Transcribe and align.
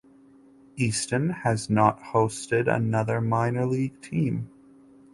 Easton 0.77 1.29
has 1.29 1.69
not 1.69 1.99
hosted 2.01 2.67
another 2.67 3.21
minor 3.21 3.67
league 3.67 4.01
team. 4.01 4.49